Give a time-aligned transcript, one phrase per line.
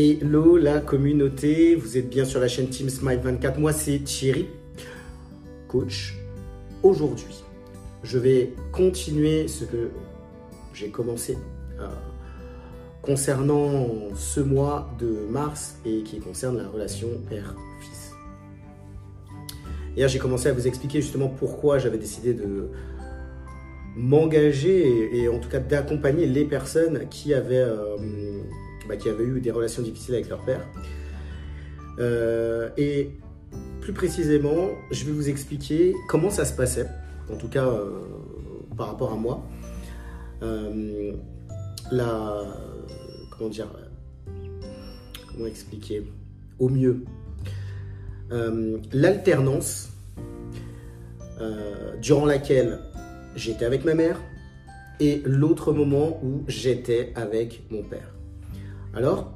[0.00, 3.58] Hello la communauté, vous êtes bien sur la chaîne Team Smile 24.
[3.58, 4.46] Moi c'est Thierry,
[5.66, 6.14] coach.
[6.84, 7.42] Aujourd'hui,
[8.04, 9.90] je vais continuer ce que
[10.72, 11.36] j'ai commencé
[11.80, 11.88] euh,
[13.02, 18.12] concernant ce mois de mars et qui concerne la relation père-fils.
[19.96, 22.68] Hier, j'ai commencé à vous expliquer justement pourquoi j'avais décidé de
[23.96, 27.96] m'engager et, en tout cas d'accompagner les personnes qui avaient, euh,
[28.88, 30.66] bah, qui avaient eu des relations difficiles avec leur père.
[31.98, 33.10] Euh, et
[33.80, 36.86] plus précisément, je vais vous expliquer comment ça se passait,
[37.32, 38.00] en tout cas euh,
[38.76, 39.44] par rapport à moi.
[41.90, 42.44] la,
[43.30, 43.68] comment dire,
[45.28, 46.04] comment expliquer
[46.58, 47.04] au mieux
[48.92, 49.90] l'alternance
[52.00, 52.78] durant laquelle
[53.36, 54.20] j'étais avec ma mère
[55.00, 58.17] et l'autre moment où j'étais avec mon père.
[58.98, 59.30] Alors,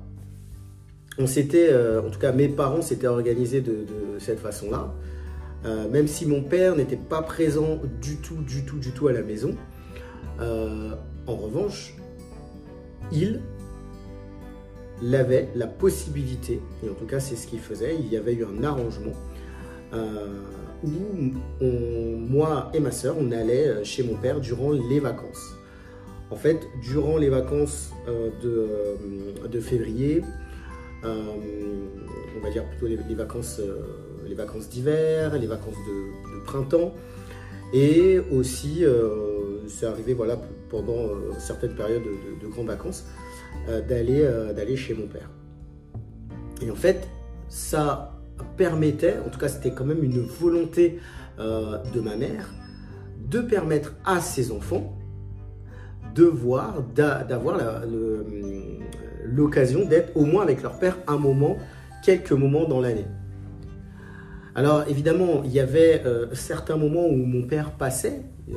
[1.18, 3.86] on s'était, euh, en tout cas mes parents s'étaient organisés de,
[4.18, 4.92] cette façon-là.
[5.64, 9.12] Euh, même si mon père n'était pas présent du tout, du tout, du tout à
[9.12, 9.54] la maison.
[10.40, 10.96] Euh,
[11.28, 11.94] en revanche,
[13.12, 13.40] il
[15.14, 18.44] avait la possibilité, et en tout cas c'est ce qu'il faisait, il y avait eu
[18.44, 19.12] un arrangement
[20.82, 20.88] où
[22.18, 25.54] moi et ma soeur, on allait chez mon père durant les vacances.
[26.32, 30.22] En fait, durant les vacances euh, de, de, février,
[31.04, 31.22] euh,
[32.36, 33.60] on va dire plutôt les, vacances,
[34.34, 36.94] vacances d'hiver, les vacances de, printemps,
[37.74, 38.84] et aussi,
[39.68, 40.38] c'est arrivé voilà,
[40.68, 43.04] pendant certaines périodes de, de grandes vacances,
[43.88, 45.30] d'aller d'aller chez mon père.
[46.60, 47.08] Et en fait,
[47.48, 48.12] ça
[48.56, 50.98] permettait, en tout cas c'était quand même une volonté
[51.38, 52.50] euh, de ma mère,
[53.28, 54.98] de permettre à ses enfants
[56.14, 57.82] de voir, d'avoir
[59.24, 61.56] l'occasion d'être au moins avec leur père un moment,
[62.04, 63.06] quelques moments dans l'année.
[64.54, 68.20] Alors évidemment, il y avait euh, certains moments où mon père passait
[68.50, 68.54] euh,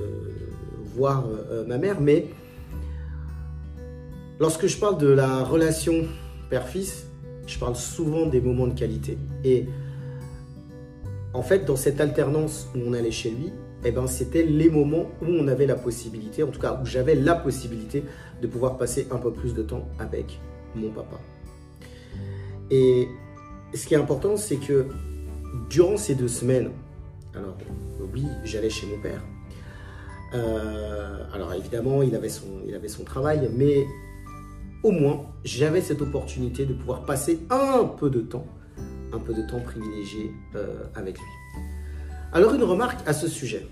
[0.95, 1.25] voir
[1.67, 2.27] ma mère, mais
[4.39, 6.05] lorsque je parle de la relation
[6.49, 7.05] père-fils,
[7.47, 9.17] je parle souvent des moments de qualité.
[9.43, 9.65] Et
[11.33, 13.51] en fait, dans cette alternance où on allait chez lui,
[13.85, 17.15] eh ben, c'était les moments où on avait la possibilité, en tout cas où j'avais
[17.15, 18.03] la possibilité
[18.41, 20.39] de pouvoir passer un peu plus de temps avec
[20.75, 21.19] mon papa.
[22.71, 23.07] Et
[23.73, 24.87] ce qui est important, c'est que
[25.69, 26.71] durant ces deux semaines,
[27.35, 27.55] alors
[28.13, 29.21] oui, j'allais chez mon père.
[30.33, 33.85] Euh, alors évidemment, il avait, son, il avait son travail, mais
[34.83, 38.47] au moins, j'avais cette opportunité de pouvoir passer un peu de temps,
[39.13, 41.44] un peu de temps privilégié euh, avec lui.
[42.35, 43.65] Alors une remarque à ce sujet,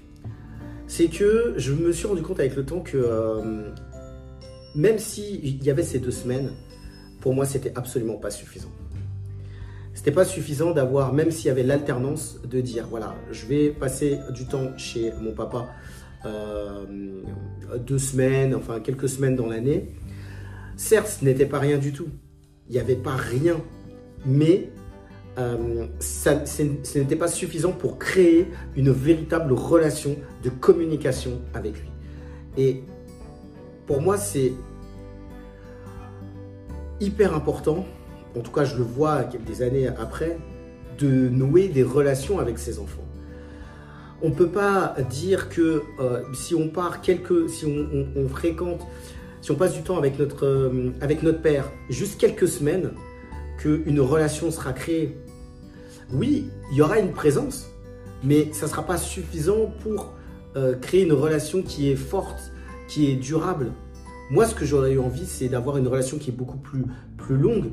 [0.87, 3.69] c'est que je me suis rendu compte avec le temps que euh,
[4.73, 6.49] même s'il y avait ces deux semaines,
[7.19, 8.71] pour moi, c'était absolument pas suffisant.
[9.93, 14.19] C'était pas suffisant d'avoir, même s'il y avait l'alternance, de dire voilà, je vais passer
[14.33, 15.67] du temps chez mon papa
[16.25, 16.85] euh,
[17.85, 19.93] deux semaines, enfin quelques semaines dans l'année.
[20.77, 22.07] Certes, ce n'était pas rien du tout.
[22.69, 23.57] Il n'y avait pas rien.
[24.25, 24.69] Mais
[25.37, 31.89] euh, ce n'était pas suffisant pour créer une véritable relation de communication avec lui.
[32.57, 32.83] Et
[33.87, 34.53] pour moi, c'est
[36.99, 37.85] hyper important,
[38.37, 40.37] en tout cas je le vois des années après,
[40.99, 42.99] de nouer des relations avec ses enfants.
[44.21, 48.81] On ne peut pas dire que euh, si on part quelques, si on fréquente
[49.43, 52.91] si on passe du temps avec notre, euh, avec notre père, juste quelques semaines,
[53.63, 55.17] qu'une relation sera créée.
[56.11, 57.69] Oui, il y aura une présence,
[58.23, 60.13] mais ça ne sera pas suffisant pour
[60.55, 62.51] euh, créer une relation qui est forte,
[62.87, 63.71] qui est durable.
[64.29, 66.83] Moi, ce que j'aurais eu envie, c'est d'avoir une relation qui est beaucoup plus,
[67.17, 67.71] plus longue,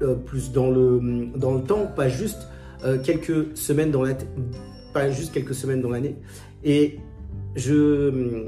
[0.00, 2.46] euh, plus dans le, dans le temps, pas juste
[3.04, 4.14] quelques semaines dans la
[4.92, 6.16] pas juste quelques semaines dans l'année.
[6.64, 6.98] Et
[7.54, 8.44] je,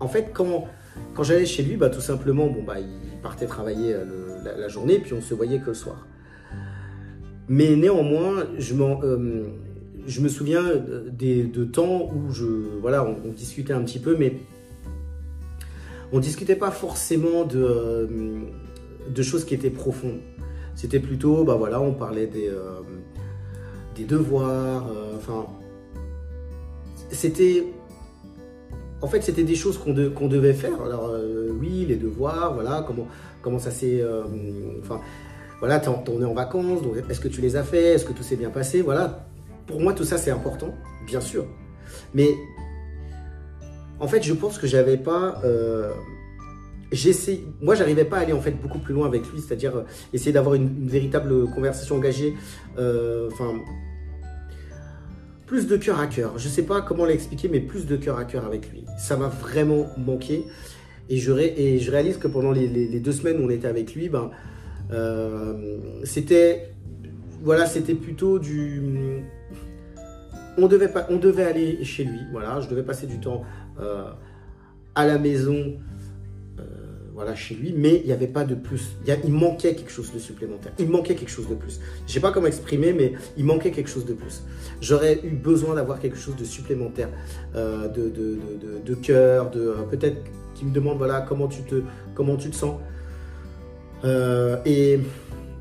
[0.00, 0.66] en fait, quand
[1.14, 4.98] quand j'allais chez lui, bah, tout simplement, bon, bah, il partait travailler euh, la, journée,
[4.98, 6.06] puis on se voyait que le soir.
[7.50, 9.48] Mais néanmoins, je, euh,
[10.20, 12.46] me souviens de temps où je,
[12.80, 14.36] voilà, on, discutait un petit peu, mais
[16.12, 18.06] on discutait pas forcément de, euh,
[19.12, 20.20] de choses qui étaient profondes.
[20.76, 22.50] C'était plutôt, bah voilà, on parlait des,
[23.96, 24.86] des devoirs,
[25.18, 25.46] enfin,
[27.10, 27.66] c'était
[29.02, 30.80] en fait, c'était des choses qu'on devait faire.
[30.82, 33.06] Alors, euh, oui, les devoirs, voilà, comment,
[33.42, 34.00] comment ça s'est.
[34.02, 34.24] Euh,
[34.80, 35.00] enfin,
[35.60, 37.94] voilà, on est en vacances, donc est-ce que tu les as fait?
[37.94, 38.82] Est-ce que tout s'est bien passé?
[38.82, 39.26] Voilà.
[39.66, 40.74] Pour moi, tout ça, c'est important,
[41.06, 41.46] bien sûr.
[42.14, 42.34] Mais,
[44.00, 45.40] en fait, je pense que j'avais pas.
[45.44, 45.92] Euh,
[46.90, 49.82] j'essaie, moi j'arrivais pas à aller en fait beaucoup plus loin avec lui, c'est-à-dire euh,
[50.12, 52.34] essayer d'avoir une, véritable conversation engagée,
[52.78, 53.54] euh, enfin
[55.46, 56.38] plus de cœur à cœur.
[56.38, 58.84] Je sais pas comment l'expliquer, mais plus de cœur à cœur avec lui.
[58.98, 60.44] Ça m'a vraiment manqué
[61.08, 64.30] et je, réalise que pendant les, deux semaines où on était avec lui, ben
[66.04, 66.72] c'était
[67.42, 69.22] voilà, c'était plutôt du
[70.58, 73.44] on devait aller chez lui, voilà, je devais passer du temps
[74.94, 75.78] à la maison
[77.20, 78.96] voilà, chez lui, mais il n'y avait pas de plus.
[79.06, 80.72] Il, manquait quelque chose de supplémentaire.
[80.78, 81.78] Il manquait quelque chose de plus.
[82.06, 84.42] Je sais pas comment exprimer, mais il manquait quelque chose de plus.
[84.80, 87.10] J'aurais eu besoin d'avoir quelque chose de supplémentaire,
[87.54, 88.38] euh, de, de,
[88.82, 90.16] de, cœur, de euh, peut-être
[90.54, 92.80] qui me demande voilà comment tu te sens.
[94.04, 95.00] Euh, et,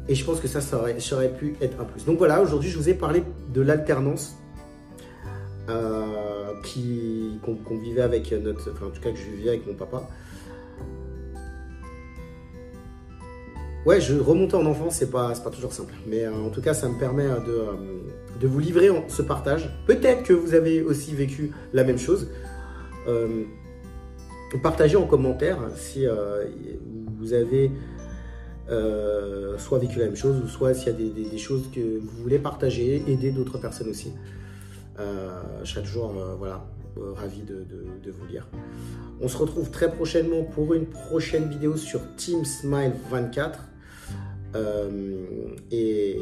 [0.09, 2.06] je pense que ça, ça aurait, pu être un plus.
[2.06, 4.36] Donc voilà, aujourd'hui, je vous ai parlé de l'alternance.
[5.68, 10.07] qu'on vivait avec notre, enfin en tout cas que je vivais avec mon papa.
[13.86, 15.94] Ouais, je remonter en enfance, c'est pas, pas toujours simple.
[16.06, 17.74] Mais euh, en tout cas, ça me permet euh, euh,
[18.39, 19.69] de vous livrer ce partage.
[19.88, 22.30] Peut-être que vous avez aussi vécu la même chose.
[24.62, 26.06] partagez en commentaire si
[27.18, 27.71] vous avez
[29.57, 32.39] soit vécu la même chose ou soit s'il y a des, choses que vous voulez
[32.39, 34.13] partager, aider d'autres personnes aussi.
[34.98, 36.66] je serai toujours voilà,
[37.16, 38.48] ravi de, vous lire.
[39.21, 43.60] On se retrouve très prochainement pour une prochaine vidéo sur Team Smile 24.
[44.56, 46.19] Euh, et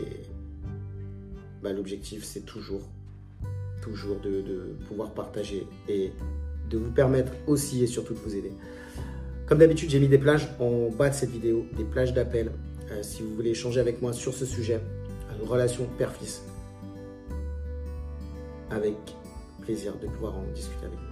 [1.62, 2.90] bah, l'objectif, c'est toujours,
[3.82, 6.12] toujours de, pouvoir partager et
[6.70, 8.52] de vous permettre aussi et surtout de vous aider.
[9.48, 12.52] Comme d'habitude, j'ai mis des plages en bas de cette vidéo, des plages d'appel.
[12.92, 14.82] Euh, si vous voulez échanger avec moi sur ce sujet,
[15.40, 16.44] une relation père-fils,
[18.70, 18.96] avec
[19.62, 21.06] plaisir de pouvoir en discuter avec vous.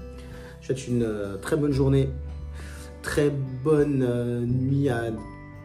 [0.61, 2.09] Je vous souhaite une euh, très bonne journée,
[3.01, 5.11] très bonne nuit à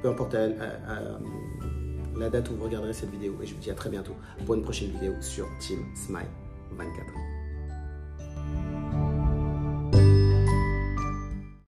[0.03, 3.35] peu importe la, date où vous regarderez cette vidéo.
[3.43, 4.15] Et je vous dis à très bientôt
[4.47, 6.29] pour une prochaine vidéo sur Team Smile
[6.73, 7.30] 24.